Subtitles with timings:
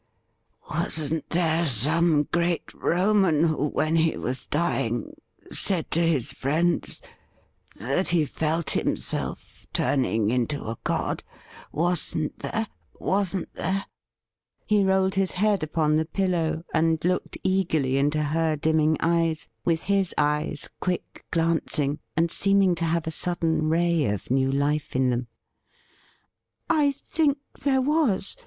[0.67, 5.13] Wasn't there some great Roman who, when he was dying,
[5.51, 7.03] said to his friends
[7.75, 11.23] that he felt himself turning into a god?—
[11.71, 12.65] wasn't there?
[12.99, 13.85] wasn't there.'"
[14.65, 19.83] He rolled his head upon the pillow, and looked eagerly into her dimming eyes with
[19.83, 25.11] his eyes quick glancing, and seeming to have a sudden ray of new life in
[25.11, 25.27] them.
[26.71, 28.35] 'I think there was.